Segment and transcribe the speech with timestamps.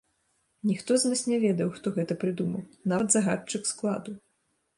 [0.69, 2.65] Ніхто з нас не ведаў, хто гэта прыдумаў,
[2.95, 4.11] нават загадчык складу.